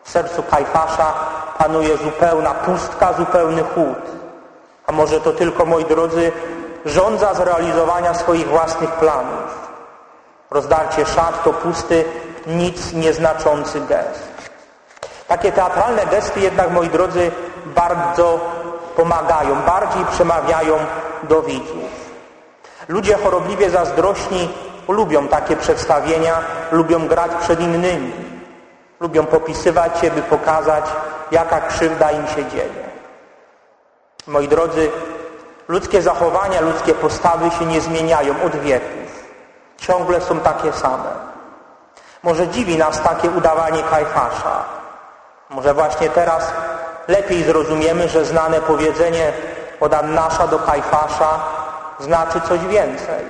W 0.04 0.10
sercu 0.10 0.42
Kajfasza 0.42 1.14
panuje 1.58 1.96
zupełna 1.96 2.54
pustka, 2.54 3.12
zupełny 3.12 3.62
chłód. 3.62 3.98
A 4.86 4.92
może 4.92 5.20
to 5.20 5.32
tylko, 5.32 5.66
moi 5.66 5.84
drodzy, 5.84 6.32
żądza 6.84 7.34
zrealizowania 7.34 8.14
swoich 8.14 8.48
własnych 8.48 8.90
planów. 8.90 9.70
Rozdarcie 10.50 11.06
szat 11.06 11.44
to 11.44 11.52
pusty, 11.52 12.04
nic 12.46 12.92
nieznaczący 12.92 13.80
gest. 13.80 14.30
Takie 15.28 15.52
teatralne 15.52 16.06
gesty 16.06 16.40
jednak, 16.40 16.70
moi 16.70 16.88
drodzy, 16.88 17.30
bardzo 17.66 18.40
pomagają, 18.96 19.56
bardziej 19.66 20.04
przemawiają 20.04 20.78
do 21.22 21.42
widzów. 21.42 21.90
Ludzie 22.88 23.16
chorobliwie 23.16 23.70
zazdrośni 23.70 24.48
lubią 24.88 25.28
takie 25.28 25.56
przedstawienia, 25.56 26.34
lubią 26.72 27.08
grać 27.08 27.30
przed 27.40 27.60
innymi. 27.60 28.29
Lubią 29.00 29.26
popisywać 29.26 29.98
się, 29.98 30.10
by 30.10 30.22
pokazać, 30.22 30.84
jaka 31.30 31.60
krzywda 31.60 32.10
im 32.10 32.26
się 32.26 32.44
dzieje. 32.44 32.90
Moi 34.26 34.48
drodzy, 34.48 34.90
ludzkie 35.68 36.02
zachowania, 36.02 36.60
ludzkie 36.60 36.94
postawy 36.94 37.50
się 37.50 37.66
nie 37.66 37.80
zmieniają 37.80 38.42
od 38.42 38.56
wieków. 38.56 39.24
Ciągle 39.76 40.20
są 40.20 40.40
takie 40.40 40.72
same. 40.72 41.30
Może 42.22 42.48
dziwi 42.48 42.78
nas 42.78 43.00
takie 43.00 43.30
udawanie 43.30 43.82
Kajfasza. 43.82 44.64
Może 45.50 45.74
właśnie 45.74 46.08
teraz 46.08 46.52
lepiej 47.08 47.44
zrozumiemy, 47.44 48.08
że 48.08 48.24
znane 48.24 48.60
powiedzenie 48.60 49.32
od 49.80 49.94
Annasza 49.94 50.46
do 50.46 50.58
Kajfasza 50.58 51.40
znaczy 51.98 52.40
coś 52.40 52.60
więcej. 52.60 53.24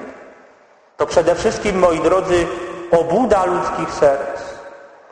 To 0.96 1.06
przede 1.06 1.34
wszystkim, 1.34 1.78
moi 1.78 2.00
drodzy, 2.00 2.46
obuda 2.90 3.44
ludzkich 3.44 3.90
serc. 3.94 4.49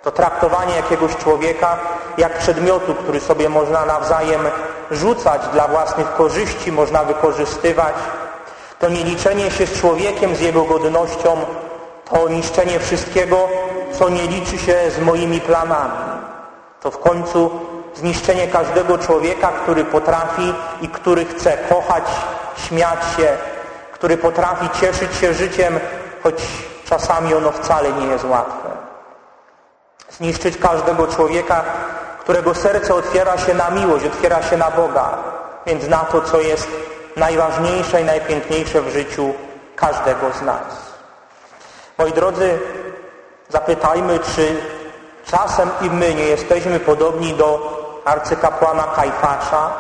To 0.09 0.13
traktowanie 0.13 0.77
jakiegoś 0.77 1.17
człowieka 1.17 1.79
jak 2.19 2.39
przedmiotu, 2.39 2.95
który 2.95 3.21
sobie 3.21 3.49
można 3.49 3.85
nawzajem 3.85 4.41
rzucać 4.91 5.43
dla 5.53 5.69
własnych 5.69 6.15
korzyści, 6.15 6.73
można 6.73 7.05
wykorzystywać. 7.05 7.95
To 8.79 8.89
nie 8.89 9.05
liczenie 9.05 9.51
się 9.51 9.67
z 9.67 9.81
człowiekiem, 9.81 10.37
z 10.37 10.41
jego 10.41 10.65
godnością, 10.65 11.37
to 12.11 12.29
niszczenie 12.29 12.81
wszystkiego, 12.81 13.49
co 13.93 14.09
nie 14.09 14.23
liczy 14.23 14.59
się 14.59 14.91
z 14.91 14.99
moimi 14.99 15.41
planami. 15.41 15.93
To 16.81 16.91
w 16.91 16.99
końcu 16.99 17.51
zniszczenie 17.95 18.47
każdego 18.47 18.99
człowieka, 18.99 19.49
który 19.63 19.85
potrafi 19.85 20.55
i 20.81 20.89
który 20.89 21.25
chce 21.25 21.59
kochać, 21.69 22.05
śmiać 22.57 22.99
się, 23.17 23.37
który 23.93 24.17
potrafi 24.17 24.81
cieszyć 24.81 25.15
się 25.17 25.35
życiem, 25.35 25.81
choć 26.23 26.43
czasami 26.85 27.35
ono 27.35 27.53
wcale 27.53 27.93
nie 27.93 28.07
jest 28.07 28.25
łatwe. 28.25 28.88
Zniszczyć 30.19 30.57
każdego 30.57 31.07
człowieka, 31.07 31.65
którego 32.21 32.55
serce 32.55 32.95
otwiera 32.95 33.39
się 33.39 33.55
na 33.55 33.71
miłość, 33.71 34.07
otwiera 34.07 34.43
się 34.43 34.57
na 34.57 34.71
Boga, 34.71 35.19
więc 35.67 35.89
na 35.89 35.99
to, 35.99 36.21
co 36.21 36.41
jest 36.41 36.69
najważniejsze 37.17 38.01
i 38.03 38.05
najpiękniejsze 38.05 38.83
w 38.83 38.89
życiu 38.89 39.35
każdego 39.77 40.33
z 40.33 40.43
nas. 40.43 40.63
Moi 41.99 42.13
drodzy, 42.13 42.59
zapytajmy, 43.49 44.19
czy 44.19 44.57
czasem 45.25 45.71
i 45.83 45.91
my 45.91 46.15
nie 46.15 46.25
jesteśmy 46.25 46.81
podobni 46.81 47.35
do 47.35 47.79
arcykapłana 48.05 48.85
Kajfasza, 48.97 49.71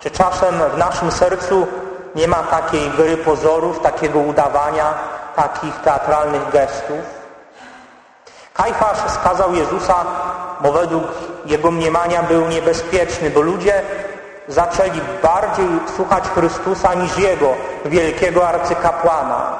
czy 0.00 0.10
czasem 0.10 0.54
w 0.74 0.78
naszym 0.78 1.12
sercu 1.12 1.66
nie 2.14 2.28
ma 2.28 2.42
takiej 2.42 2.90
gry 2.90 3.16
pozorów, 3.16 3.80
takiego 3.80 4.18
udawania, 4.18 4.94
takich 5.36 5.74
teatralnych 5.80 6.50
gestów. 6.50 7.25
Kajfasz 8.56 9.10
skazał 9.10 9.54
Jezusa, 9.54 10.04
bo 10.60 10.72
według 10.72 11.04
jego 11.46 11.70
mniemania 11.70 12.22
był 12.22 12.46
niebezpieczny, 12.46 13.30
bo 13.30 13.40
ludzie 13.40 13.82
zaczęli 14.48 15.00
bardziej 15.22 15.68
słuchać 15.96 16.24
Chrystusa 16.24 16.94
niż 16.94 17.18
Jego, 17.18 17.54
wielkiego 17.84 18.48
arcykapłana. 18.48 19.58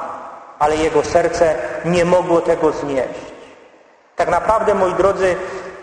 Ale 0.59 0.75
jego 0.75 1.03
serce 1.03 1.55
nie 1.85 2.05
mogło 2.05 2.41
tego 2.41 2.71
znieść. 2.71 3.19
Tak 4.15 4.29
naprawdę, 4.29 4.73
moi 4.73 4.93
drodzy, 4.93 5.35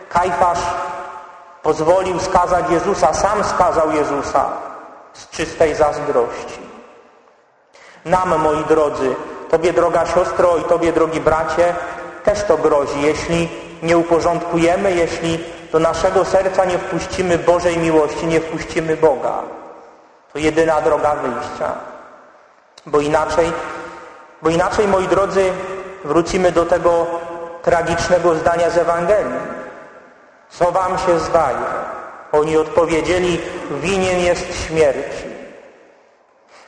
Kajfasz 0.08 0.58
pozwolił 1.62 2.20
skazać 2.20 2.70
Jezusa, 2.70 3.14
sam 3.14 3.44
skazał 3.44 3.92
Jezusa 3.92 4.44
z 5.12 5.30
czystej 5.30 5.74
zazdrości. 5.74 6.60
Nam, 8.04 8.38
moi 8.38 8.64
drodzy, 8.64 9.14
Tobie 9.50 9.72
droga 9.72 10.06
siostro 10.06 10.56
i 10.56 10.64
Tobie 10.64 10.92
drogi 10.92 11.20
bracie, 11.20 11.74
też 12.24 12.44
to 12.44 12.56
grozi, 12.56 13.02
jeśli 13.02 13.48
nie 13.82 13.98
uporządkujemy, 13.98 14.92
jeśli 14.92 15.44
do 15.72 15.78
naszego 15.78 16.24
serca 16.24 16.64
nie 16.64 16.78
wpuścimy 16.78 17.38
Bożej 17.38 17.78
miłości, 17.78 18.26
nie 18.26 18.40
wpuścimy 18.40 18.96
Boga. 18.96 19.42
To 20.32 20.38
jedyna 20.38 20.80
droga 20.80 21.14
wyjścia. 21.14 21.72
Bo 22.86 23.00
inaczej, 23.00 23.52
bo 24.42 24.50
inaczej, 24.50 24.88
moi 24.88 25.08
drodzy, 25.08 25.52
wrócimy 26.04 26.52
do 26.52 26.66
tego 26.66 27.06
tragicznego 27.62 28.34
zdania 28.34 28.70
z 28.70 28.78
Ewangelii. 28.78 29.40
Co 30.50 30.72
wam 30.72 30.98
się 30.98 31.18
zdaje? 31.18 31.66
Oni 32.32 32.56
odpowiedzieli, 32.56 33.40
winien 33.70 34.20
jest 34.20 34.66
śmierci. 34.66 35.24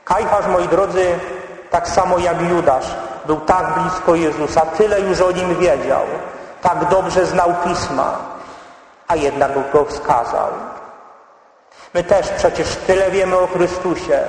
Kajfasz, 0.04 0.46
moi 0.46 0.68
drodzy, 0.68 1.18
tak 1.70 1.88
samo 1.88 2.18
jak 2.18 2.42
Judasz, 2.50 2.86
był 3.26 3.40
tak 3.40 3.80
blisko 3.80 4.14
Jezusa, 4.14 4.60
tyle 4.60 5.00
już 5.00 5.20
o 5.20 5.30
Nim 5.30 5.56
wiedział, 5.58 6.02
tak 6.62 6.88
dobrze 6.88 7.26
znał 7.26 7.54
Pisma, 7.64 8.18
a 9.08 9.16
jednak 9.16 9.70
go 9.72 9.84
wskazał. 9.84 10.48
My 11.94 12.04
też 12.04 12.28
przecież 12.28 12.76
tyle 12.86 13.10
wiemy 13.10 13.38
o 13.38 13.46
Chrystusie, 13.46 14.20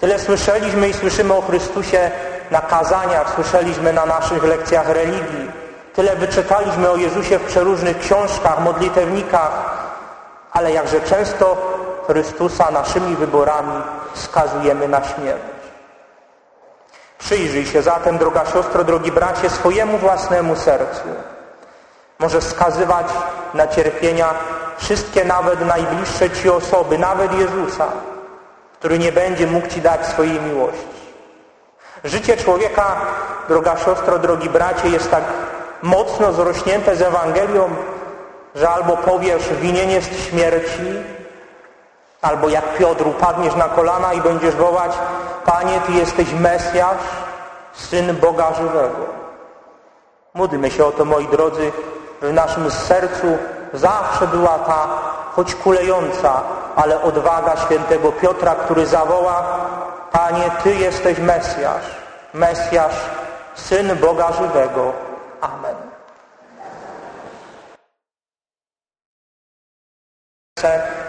tyle 0.00 0.18
słyszeliśmy 0.18 0.88
i 0.88 0.94
słyszymy 0.94 1.34
o 1.34 1.42
Chrystusie 1.42 2.10
na 2.50 2.60
kazaniach, 2.60 3.34
słyszeliśmy 3.34 3.92
na 3.92 4.06
naszych 4.06 4.44
lekcjach 4.44 4.88
religii, 4.88 5.50
tyle 5.94 6.16
wyczytaliśmy 6.16 6.90
o 6.90 6.96
Jezusie 6.96 7.38
w 7.38 7.46
przeróżnych 7.46 7.98
książkach, 7.98 8.60
modlitewnikach, 8.60 9.50
ale 10.52 10.72
jakże 10.72 11.00
często 11.00 11.56
Chrystusa 12.06 12.70
naszymi 12.70 13.16
wyborami 13.16 13.82
skazujemy 14.14 14.88
na 14.88 15.04
śmierć. 15.04 15.59
Przyjrzyj 17.30 17.66
się 17.66 17.82
zatem, 17.82 18.18
droga 18.18 18.46
siostro, 18.46 18.84
drogi 18.84 19.12
bracie, 19.12 19.50
swojemu 19.50 19.98
własnemu 19.98 20.56
sercu. 20.56 21.08
Może 22.18 22.40
skazywać 22.40 23.06
na 23.54 23.66
cierpienia 23.66 24.34
wszystkie 24.78 25.24
nawet 25.24 25.66
najbliższe 25.66 26.30
Ci 26.30 26.50
osoby, 26.50 26.98
nawet 26.98 27.32
Jezusa, 27.38 27.86
który 28.78 28.98
nie 28.98 29.12
będzie 29.12 29.46
mógł 29.46 29.68
Ci 29.68 29.80
dać 29.80 30.06
swojej 30.06 30.40
miłości. 30.40 30.86
Życie 32.04 32.36
człowieka, 32.36 32.96
droga 33.48 33.76
siostro, 33.76 34.18
drogi 34.18 34.48
bracie, 34.48 34.88
jest 34.88 35.10
tak 35.10 35.24
mocno 35.82 36.32
zrośnięte 36.32 36.96
z 36.96 37.02
Ewangelią, 37.02 37.68
że 38.54 38.68
albo 38.68 38.96
powiesz, 38.96 39.42
winienie 39.60 39.94
jest 39.94 40.28
śmierci, 40.28 41.02
albo 42.22 42.48
jak 42.48 42.78
Piotr 42.78 43.06
upadniesz 43.06 43.56
na 43.56 43.68
kolana 43.68 44.12
i 44.12 44.20
będziesz 44.20 44.54
wołać, 44.54 44.92
Panie, 45.44 45.80
Ty 45.86 45.92
jesteś 45.92 46.32
Mesjasz, 46.32 47.04
Syn 47.72 48.16
Boga 48.16 48.54
żywego. 48.54 49.06
Módlmy 50.34 50.70
się 50.70 50.84
o 50.84 50.92
to, 50.92 51.04
moi 51.04 51.28
drodzy, 51.28 51.72
w 52.22 52.32
naszym 52.32 52.70
sercu 52.70 53.38
zawsze 53.72 54.26
była 54.26 54.58
ta, 54.58 54.88
choć 55.32 55.54
kulejąca, 55.54 56.42
ale 56.76 57.02
odwaga 57.02 57.56
świętego 57.56 58.12
Piotra, 58.12 58.54
który 58.54 58.86
zawoła, 58.86 59.42
Panie, 60.12 60.50
Ty 60.62 60.74
jesteś 60.74 61.18
Mesjasz, 61.18 61.84
Mesjasz, 62.34 62.96
Syn 63.54 63.96
Boga 63.96 64.32
żywego. 64.32 64.92
Amen. 65.40 65.90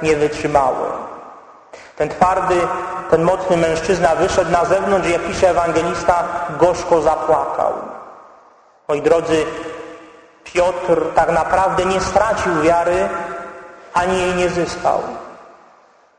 Nie 0.03 0.15
wytrzymały. 0.15 0.87
Ten 1.97 2.09
twardy, 2.09 2.55
ten 3.09 3.23
mocny 3.23 3.57
mężczyzna 3.57 4.15
wyszedł 4.15 4.51
na 4.51 4.65
zewnątrz, 4.65 5.09
jak 5.09 5.21
pisze 5.21 5.49
ewangelista, 5.49 6.23
gorzko 6.59 7.01
zapłakał. 7.01 7.73
Moi 8.87 9.01
drodzy, 9.01 9.45
Piotr 10.43 11.13
tak 11.15 11.31
naprawdę 11.31 11.85
nie 11.85 12.01
stracił 12.01 12.61
wiary, 12.61 13.09
ani 13.93 14.21
jej 14.21 14.35
nie 14.35 14.49
zyskał. 14.49 15.01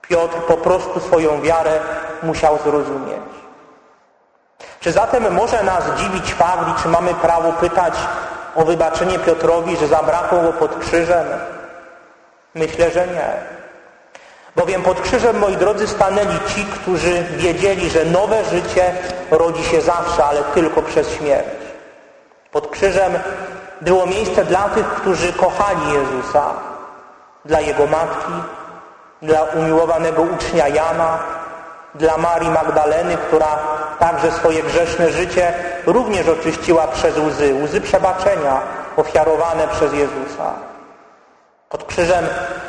Piotr 0.03 0.37
po 0.37 0.57
prostu 0.57 1.01
swoją 1.01 1.41
wiarę 1.41 1.81
musiał 2.23 2.59
zrozumieć. 2.65 3.33
Czy 4.81 4.93
zatem 4.93 5.35
może 5.35 5.62
nas 5.62 5.85
dziwić 5.97 6.35
fakt 6.35 6.83
czy 6.83 6.89
mamy 6.89 7.15
prawo 7.15 7.53
pytać 7.53 7.95
o 8.57 8.65
wybaczenie 8.65 9.19
Piotrowi, 9.19 9.77
że 9.77 9.87
zabrakło 9.87 10.41
go 10.41 10.53
pod 10.53 10.79
krzyżem? 10.79 11.27
Myślę, 12.54 12.90
że 12.90 13.06
nie. 13.06 13.28
Bowiem 14.56 14.82
pod 14.82 15.00
krzyżem, 15.00 15.38
moi 15.38 15.56
drodzy, 15.56 15.88
stanęli 15.88 16.38
ci, 16.54 16.64
którzy 16.64 17.23
wiedzieli, 17.23 17.90
że 17.90 18.04
nowe 18.04 18.44
życie 18.44 18.94
rodzi 19.30 19.64
się 19.64 19.80
zawsze, 19.80 20.25
ale 20.25 20.42
tylko 20.42 20.82
przez 20.82 21.11
śmierć. 21.11 21.47
Pod 22.50 22.71
krzyżem 22.71 23.12
było 23.80 24.06
miejsce 24.06 24.44
dla 24.44 24.68
tych, 24.68 24.87
którzy 24.87 25.32
kochali 25.32 25.80
Jezusa, 25.92 26.50
dla 27.44 27.61
Jego 27.61 27.87
matki, 27.87 28.32
dla 29.23 29.43
umiłowanego 29.43 30.23
ucznia 30.23 30.69
Jana, 30.69 31.19
dla 31.95 32.17
Marii 32.17 32.50
Magdaleny, 32.50 33.17
która 33.17 33.58
także 33.99 34.32
swoje 34.32 34.62
grzeszne 34.62 35.10
życie 35.12 35.52
również 35.86 36.28
oczyściła 36.28 36.86
przez 36.86 37.19
łzy, 37.19 37.54
łzy 37.54 37.80
przebaczenia 37.80 38.60
ofiarowane 38.97 39.69
przez 39.69 39.93
Jezusa. 39.93 40.72
Pod 41.73 41.85
krzyżem 41.85 42.26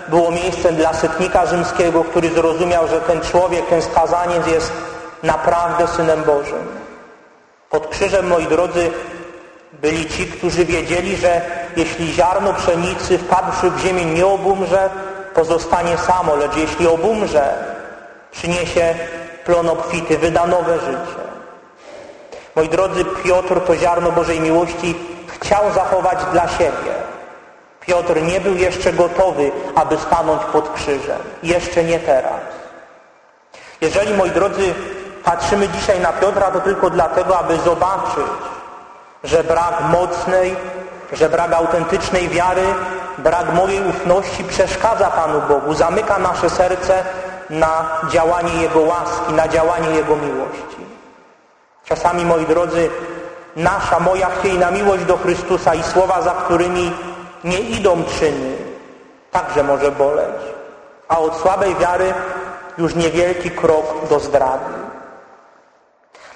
było 0.07 0.31
miejsce 0.31 0.71
dla 0.71 0.93
setnika 0.93 1.45
rzymskiego, 1.45 2.03
który 2.03 2.29
zrozumiał, 2.29 2.87
że 2.87 3.01
ten 3.01 3.21
człowiek, 3.21 3.65
ten 3.65 3.81
skazaniec 3.81 4.47
jest 4.47 4.71
naprawdę 5.23 5.87
Synem 5.87 6.23
Bożym. 6.23 6.67
Pod 7.69 7.87
krzyżem, 7.87 8.27
moi 8.27 8.47
drodzy, 8.47 8.91
byli 9.73 10.09
ci, 10.09 10.25
którzy 10.25 10.65
wiedzieli, 10.65 11.17
że 11.17 11.41
jeśli 11.75 12.13
ziarno 12.13 12.53
pszenicy 12.53 13.17
wpadłszy 13.17 13.71
w 13.71 13.79
ziemię 13.79 14.05
nie 14.05 14.27
obumrze, 14.27 14.89
pozostanie 15.33 15.97
samo, 15.97 16.35
lecz 16.35 16.55
jeśli 16.55 16.87
obumrze, 16.87 17.53
przyniesie 18.31 18.95
plon 19.45 19.69
obfity, 19.69 20.17
wyda 20.17 20.47
nowe 20.47 20.79
życie. 20.79 21.23
Moi 22.55 22.69
drodzy, 22.69 23.05
Piotr 23.23 23.61
to 23.61 23.75
ziarno 23.75 24.11
Bożej 24.11 24.39
miłości 24.39 24.95
chciał 25.27 25.73
zachować 25.73 26.19
dla 26.31 26.47
siebie. 26.47 26.92
Piotr 27.85 28.21
nie 28.21 28.41
był 28.41 28.55
jeszcze 28.55 28.93
gotowy, 28.93 29.51
aby 29.75 29.97
stanąć 29.97 30.41
pod 30.43 30.73
krzyżem. 30.73 31.19
Jeszcze 31.43 31.83
nie 31.83 31.99
teraz. 31.99 32.41
Jeżeli, 33.81 34.13
moi 34.13 34.31
drodzy, 34.31 34.73
patrzymy 35.23 35.69
dzisiaj 35.69 35.99
na 35.99 36.13
Piotra, 36.13 36.51
to 36.51 36.59
tylko 36.59 36.89
dlatego, 36.89 37.39
aby 37.39 37.57
zobaczyć, 37.57 38.27
że 39.23 39.43
brak 39.43 39.81
mocnej, 39.89 40.55
że 41.13 41.29
brak 41.29 41.53
autentycznej 41.53 42.29
wiary, 42.29 42.65
brak 43.17 43.53
mojej 43.53 43.87
ufności 43.87 44.43
przeszkadza 44.43 45.11
Panu 45.11 45.41
Bogu, 45.41 45.73
zamyka 45.73 46.19
nasze 46.19 46.49
serce 46.49 47.03
na 47.49 47.85
działanie 48.09 48.61
Jego 48.61 48.79
łaski, 48.79 49.33
na 49.33 49.47
działanie 49.47 49.89
Jego 49.89 50.15
miłości. 50.15 50.83
Czasami, 51.85 52.25
moi 52.25 52.45
drodzy, 52.45 52.89
nasza, 53.55 53.99
moja 53.99 54.29
chwiejna 54.29 54.71
miłość 54.71 55.05
do 55.05 55.17
Chrystusa 55.17 55.75
i 55.75 55.83
słowa, 55.83 56.21
za 56.21 56.31
którymi 56.31 56.93
nie 57.43 57.59
idą 57.59 58.03
czyny, 58.19 58.55
także 59.31 59.63
może 59.63 59.91
boleć. 59.91 60.41
A 61.07 61.19
od 61.19 61.37
słabej 61.37 61.75
wiary 61.75 62.13
już 62.77 62.95
niewielki 62.95 63.51
krok 63.51 64.07
do 64.09 64.19
zdrady. 64.19 64.73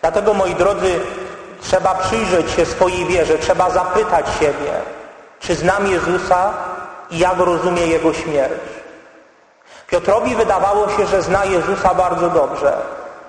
Dlatego, 0.02 0.34
moi 0.34 0.56
drodzy, 0.56 1.00
trzeba 1.62 1.96
przyjrzeć 1.96 2.52
się 2.52 2.66
swojej 2.66 3.06
wierze, 3.06 3.38
trzeba 3.38 3.70
zapytać 3.70 4.26
siebie, 4.40 4.72
czy 5.40 5.56
znam 5.56 5.88
Jezusa 5.88 6.54
i 7.12 7.20
jak 7.20 7.38
rozumie 7.38 7.88
Jego 7.88 8.14
śmierć. 8.14 8.62
Piotrowi 9.88 10.36
wydawało 10.36 10.90
się, 10.90 11.06
że 11.06 11.22
zna 11.22 11.46
Jezusa 11.46 11.94
bardzo 11.94 12.30
dobrze 12.30 12.78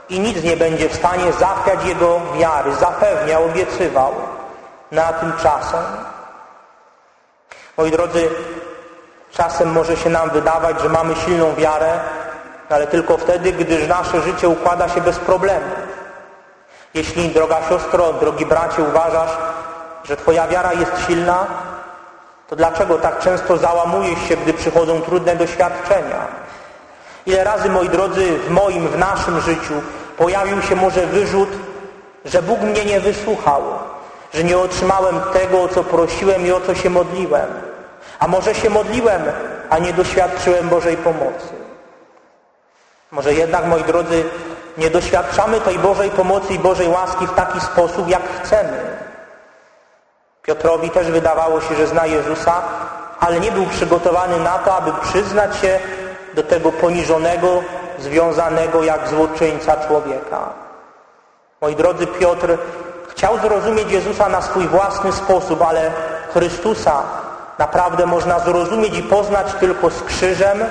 i 0.09 0.21
nic 0.21 0.43
nie 0.43 0.57
będzie 0.57 0.89
w 0.89 0.95
stanie 0.95 1.33
zachwiać 1.33 1.85
Jego 1.85 2.21
wiary. 2.39 2.75
Zapewniał, 2.75 3.45
obiecywał. 3.45 4.15
Na 4.93 5.13
tymczasem 5.13 5.85
Moi 7.79 7.91
drodzy, 7.91 8.29
czasem 9.31 9.73
może 9.73 9.97
się 9.97 10.11
nam 10.11 10.31
wydawać, 10.31 10.83
że 10.83 10.89
mamy 10.89 11.15
silną 11.17 11.55
wiarę, 11.55 12.01
ale 12.69 12.87
tylko 12.87 13.19
wtedy, 13.19 13.53
gdyż 13.53 13.89
nasze 13.89 14.21
życie 14.21 14.49
układa 14.49 14.89
się 14.89 15.01
bez 15.01 15.19
problemów. 15.19 15.79
Jeśli, 16.95 17.29
droga 17.29 17.57
siostro, 17.69 18.13
drogi 18.13 18.47
bracie, 18.47 18.83
uważasz, 18.83 19.31
że 20.05 20.17
Twoja 20.17 20.49
wiara 20.49 20.73
jest 20.73 20.93
silna, 21.07 21.47
to 22.49 22.57
dlaczego 22.57 22.99
tak 22.99 23.19
często 23.19 23.57
załamujesz 23.57 24.29
się, 24.29 24.37
gdy 24.37 24.53
przychodzą 24.53 25.01
trudne 25.01 25.37
doświadczenia? 25.37 26.27
Ile 27.27 27.45
razy, 27.45 27.71
moi 27.71 27.89
drodzy, 27.89 28.39
w 28.39 28.51
moim, 28.51 28.89
w 28.89 28.99
naszym 28.99 29.41
życiu 29.41 29.75
pojawił 30.17 30.63
się 30.63 30.77
może 30.77 31.07
wyrzut, 31.07 31.49
że 32.25 32.43
Bóg 32.43 32.61
mnie 32.61 32.85
nie 32.85 33.01
wysłuchał, 33.01 33.63
że 34.35 34.45
nie 34.45 34.59
otrzymałem 34.59 35.21
tego, 35.33 35.63
o 35.63 35.69
co 35.69 35.85
prosiłem 35.85 36.47
i 36.47 36.53
o 36.53 36.61
co 36.61 36.75
się 36.75 36.91
modliłem. 36.91 37.68
A 38.19 38.29
może 38.29 38.55
się 38.55 38.71
modliłem, 38.71 39.23
a 39.71 39.79
nie 39.79 39.93
doświadczyłem 39.93 40.69
Bożej 40.69 40.97
pomocy. 40.97 41.55
Może 43.11 43.35
jednak, 43.35 43.67
moi 43.67 43.85
drodzy, 43.85 44.25
nie 44.79 44.91
doświadczamy 44.91 45.61
tej 45.61 45.79
Bożej 45.79 46.11
pomocy 46.11 46.55
i 46.55 46.59
Bożej 46.59 46.89
łaski 46.89 47.27
w 47.27 47.35
taki 47.35 47.61
sposób, 47.61 48.09
jak 48.09 48.23
chcemy. 48.43 48.99
Piotrowi 50.43 50.91
też 50.91 51.11
wydawało 51.11 51.61
się, 51.61 51.75
że 51.75 51.87
zna 51.87 52.07
Jezusa, 52.07 52.63
ale 53.21 53.41
nie 53.41 53.53
był 53.53 53.67
przygotowany 53.67 54.39
na 54.39 54.59
to, 54.59 54.77
aby 54.77 54.93
przyznać 55.03 55.57
się 55.57 55.81
do 56.35 56.43
tego 56.43 56.73
poniżonego, 56.73 57.63
związanego 57.99 58.85
jak 58.85 59.09
złoczyńca 59.09 59.87
człowieka. 59.87 60.49
Moi 61.61 61.77
drodzy, 61.77 62.07
Piotr 62.07 62.59
chciał 63.09 63.39
zrozumieć 63.39 63.93
Jezusa 63.93 64.29
na 64.29 64.43
swój 64.43 64.69
własny 64.69 65.13
sposób, 65.13 65.63
ale 65.63 65.93
Chrystusa 66.33 67.03
naprawdę 67.59 68.07
można 68.07 68.39
zrozumieć 68.39 68.99
i 68.99 69.03
poznać 69.03 69.55
tylko 69.61 69.91
z 69.91 70.03
krzyżem 70.03 70.65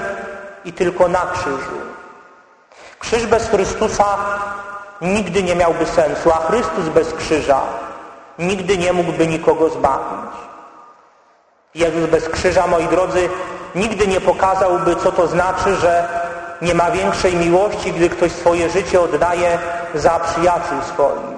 i 0.65 0.73
tylko 0.73 1.07
na 1.07 1.21
krzyżu. 1.33 1.77
Krzyż 2.99 3.25
bez 3.25 3.49
Chrystusa 3.49 4.17
nigdy 5.01 5.43
nie 5.43 5.55
miałby 5.55 5.85
sensu, 5.85 6.31
a 6.31 6.37
Chrystus 6.37 6.89
bez 6.89 7.13
krzyża 7.13 7.61
nigdy 8.39 8.77
nie 8.77 8.93
mógłby 8.93 9.27
nikogo 9.27 9.69
zbawić. 9.69 10.31
Jezus 11.75 12.09
bez 12.09 12.29
krzyża, 12.29 12.67
moi 12.67 12.87
drodzy, 12.87 13.29
nigdy 13.75 14.07
nie 14.07 14.21
pokazałby, 14.21 14.95
co 14.95 15.11
to 15.11 15.27
znaczy, 15.27 15.75
że 15.75 16.07
nie 16.61 16.75
ma 16.75 16.91
większej 16.91 17.35
miłości, 17.35 17.93
gdy 17.93 18.09
ktoś 18.09 18.31
swoje 18.31 18.69
życie 18.69 19.01
oddaje 19.01 19.59
za 19.95 20.19
przyjaciół 20.19 20.81
swoich. 20.93 21.37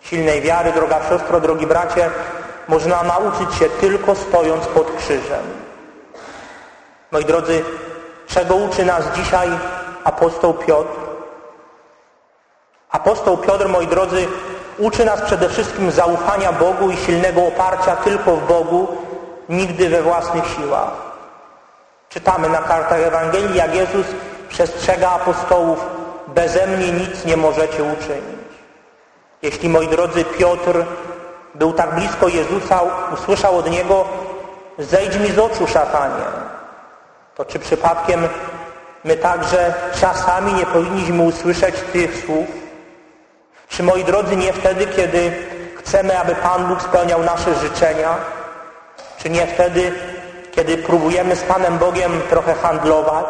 Silnej 0.00 0.40
wiary, 0.40 0.72
droga 0.72 1.00
siostro, 1.08 1.40
drogi 1.40 1.66
bracie, 1.66 2.10
można 2.68 3.02
nauczyć 3.02 3.54
się 3.54 3.68
tylko 3.68 4.14
stojąc 4.14 4.66
pod 4.66 4.96
krzyżem. 4.96 5.44
Moi 7.10 7.24
drodzy, 7.24 7.64
czego 8.26 8.54
uczy 8.54 8.84
nas 8.84 9.04
dzisiaj 9.16 9.48
apostoł 10.04 10.54
Piotr? 10.54 10.98
Apostoł 12.90 13.36
Piotr, 13.36 13.68
moi 13.68 13.86
drodzy, 13.86 14.26
uczy 14.78 15.04
nas 15.04 15.20
przede 15.20 15.48
wszystkim 15.48 15.90
zaufania 15.90 16.52
Bogu 16.52 16.90
i 16.90 16.96
silnego 16.96 17.46
oparcia 17.46 17.96
tylko 17.96 18.36
w 18.36 18.46
Bogu, 18.46 18.96
nigdy 19.48 19.88
we 19.88 20.02
własnych 20.02 20.44
siłach. 20.46 20.90
Czytamy 22.08 22.48
na 22.48 22.58
kartach 22.58 23.00
Ewangelii, 23.00 23.56
jak 23.56 23.74
Jezus 23.74 24.06
przestrzega 24.48 25.10
apostołów, 25.10 25.86
beze 26.26 26.66
mnie 26.66 26.92
nic 26.92 27.24
nie 27.24 27.36
możecie 27.36 27.82
uczynić. 27.82 28.44
Jeśli, 29.42 29.68
moi 29.68 29.88
drodzy, 29.88 30.24
Piotr 30.24 30.84
był 31.54 31.72
tak 31.72 31.94
blisko 31.94 32.28
Jezusa, 32.28 32.80
usłyszał 33.14 33.58
od 33.58 33.70
Niego, 33.70 34.04
zejdź 34.78 35.16
mi 35.16 35.32
z 35.32 35.38
oczu, 35.38 35.66
szatanie. 35.66 36.24
To 37.34 37.44
czy 37.44 37.58
przypadkiem 37.58 38.28
my 39.04 39.16
także 39.16 39.74
czasami 40.00 40.54
nie 40.54 40.66
powinniśmy 40.66 41.22
usłyszeć 41.22 41.74
tych 41.92 42.24
słów? 42.24 42.46
Czy, 43.68 43.82
moi 43.82 44.04
drodzy, 44.04 44.36
nie 44.36 44.52
wtedy, 44.52 44.86
kiedy 44.86 45.32
chcemy, 45.76 46.18
aby 46.18 46.34
Pan 46.34 46.66
Bóg 46.66 46.82
spełniał 46.82 47.22
nasze 47.22 47.54
życzenia? 47.54 48.14
Czy 49.18 49.30
nie 49.30 49.46
wtedy, 49.46 49.92
kiedy 50.52 50.78
próbujemy 50.78 51.36
z 51.36 51.42
Panem 51.42 51.78
Bogiem 51.78 52.20
trochę 52.30 52.54
handlować? 52.54 53.26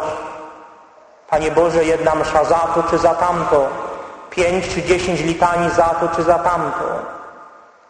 Panie 1.29 1.51
Boże, 1.51 1.85
jedna 1.85 2.15
msza 2.15 2.43
za 2.43 2.59
to 2.59 2.83
czy 2.89 2.97
za 2.97 3.15
tamto, 3.15 3.69
pięć 4.29 4.67
czy 4.67 4.83
dziesięć 4.83 5.21
litanii 5.21 5.69
za 5.69 5.85
to 5.85 6.07
czy 6.15 6.23
za 6.23 6.39
tamto. 6.39 7.14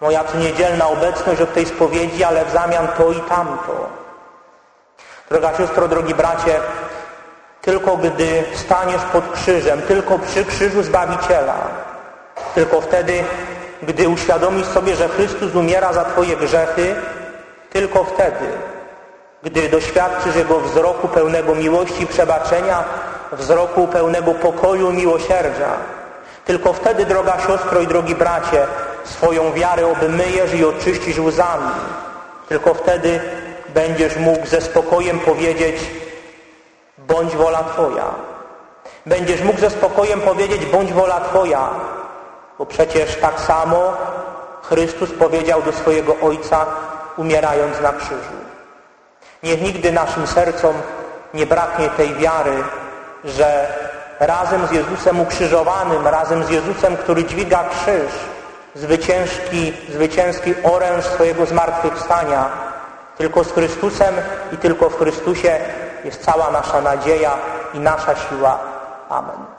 Moja 0.01 0.23
tu 0.23 0.37
niedzielna 0.37 0.87
obecność 0.87 1.41
od 1.41 1.53
tej 1.53 1.65
spowiedzi, 1.65 2.23
ale 2.23 2.45
w 2.45 2.51
zamian 2.51 2.87
to 2.97 3.11
i 3.11 3.19
tamto. 3.19 3.89
Droga 5.29 5.57
siostro, 5.57 5.87
drogi 5.87 6.15
bracie, 6.15 6.59
tylko 7.61 7.97
gdy 7.97 8.43
staniesz 8.53 9.01
pod 9.01 9.31
krzyżem, 9.31 9.81
tylko 9.81 10.19
przy 10.19 10.45
krzyżu 10.45 10.83
Zbawiciela, 10.83 11.55
tylko 12.55 12.81
wtedy, 12.81 13.23
gdy 13.83 14.09
uświadomisz 14.09 14.67
sobie, 14.67 14.95
że 14.95 15.09
Chrystus 15.09 15.55
umiera 15.55 15.93
za 15.93 16.05
Twoje 16.05 16.37
grzechy, 16.37 16.95
tylko 17.69 18.03
wtedy, 18.03 18.45
gdy 19.43 19.69
doświadczysz 19.69 20.35
Jego 20.35 20.59
wzroku 20.59 21.07
pełnego 21.07 21.55
miłości 21.55 22.03
i 22.03 22.07
przebaczenia, 22.07 22.83
wzroku 23.31 23.87
pełnego 23.87 24.33
pokoju 24.33 24.91
i 24.91 24.95
miłosierdzia, 24.95 25.69
tylko 26.45 26.73
wtedy, 26.73 27.05
droga 27.05 27.39
siostro 27.47 27.81
i 27.81 27.87
drogi 27.87 28.15
bracie, 28.15 28.67
swoją 29.05 29.53
wiarę 29.53 29.87
obmyjesz 29.87 30.53
i 30.53 30.65
oczyścisz 30.65 31.19
łzami. 31.19 31.71
Tylko 32.49 32.73
wtedy 32.73 33.19
będziesz 33.73 34.17
mógł 34.17 34.45
ze 34.45 34.61
spokojem 34.61 35.19
powiedzieć 35.19 35.75
bądź 36.97 37.35
wola 37.35 37.63
Twoja. 37.63 38.05
Będziesz 39.05 39.41
mógł 39.41 39.59
ze 39.59 39.69
spokojem 39.69 40.21
powiedzieć 40.21 40.65
bądź 40.65 40.93
wola 40.93 41.19
Twoja, 41.19 41.69
bo 42.57 42.65
przecież 42.65 43.15
tak 43.15 43.39
samo 43.39 43.93
Chrystus 44.61 45.11
powiedział 45.11 45.61
do 45.61 45.71
swojego 45.71 46.15
Ojca 46.21 46.65
umierając 47.17 47.81
na 47.81 47.93
krzyżu. 47.93 48.35
Niech 49.43 49.61
nigdy 49.61 49.91
naszym 49.91 50.27
sercom 50.27 50.75
nie 51.33 51.45
braknie 51.45 51.89
tej 51.89 52.15
wiary, 52.15 52.63
że 53.23 53.67
razem 54.19 54.67
z 54.67 54.71
Jezusem 54.71 55.19
ukrzyżowanym, 55.19 56.07
razem 56.07 56.43
z 56.43 56.49
Jezusem, 56.49 56.97
który 56.97 57.23
dźwiga 57.23 57.63
krzyż, 57.69 58.11
zwycięski, 58.75 59.73
zwycięski 59.89 60.53
oręż 60.63 61.05
swojego 61.05 61.45
zmartwychwstania, 61.45 62.49
tylko 63.17 63.43
z 63.43 63.51
Chrystusem 63.51 64.15
i 64.51 64.57
tylko 64.57 64.89
w 64.89 64.97
Chrystusie 64.97 65.59
jest 66.05 66.23
cała 66.23 66.51
nasza 66.51 66.81
nadzieja 66.81 67.31
i 67.73 67.79
nasza 67.79 68.15
siła. 68.15 68.59
Amen. 69.09 69.54